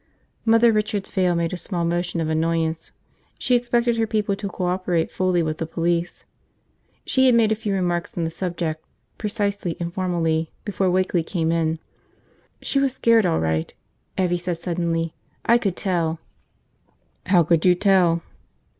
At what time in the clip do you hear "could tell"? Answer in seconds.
15.59-16.17